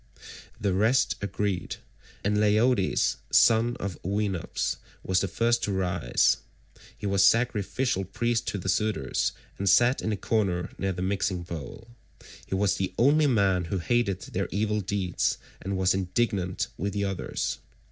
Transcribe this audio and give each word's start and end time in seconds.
The 0.59 0.73
rest 0.73 1.15
agreed, 1.21 1.75
and 2.23 2.35
Leiodes 2.39 3.17
son 3.29 3.77
of 3.79 3.99
Oenops 4.03 4.77
was 5.03 5.19
the 5.21 5.27
first 5.27 5.61
to 5.65 5.71
rise. 5.71 6.37
He 6.97 7.05
was 7.05 7.23
sacrificial 7.23 8.03
priest 8.03 8.47
to 8.47 8.57
the 8.57 8.67
suitors, 8.67 9.31
and 9.59 9.69
sat 9.69 10.01
in 10.01 10.09
the 10.09 10.17
corner 10.17 10.71
near 10.79 10.91
the 10.93 11.03
mixing 11.03 11.43
bowl. 11.43 11.87
163 12.47 12.47
He 12.47 12.55
was 12.55 12.77
the 12.77 12.95
only 12.97 13.27
man 13.27 13.65
who 13.65 13.77
hated 13.77 14.21
their 14.21 14.49
evil 14.51 14.81
deeds 14.81 15.37
and 15.61 15.77
was 15.77 15.93
indignant 15.93 16.69
with 16.79 16.93
the 16.93 17.03
others. 17.03 17.59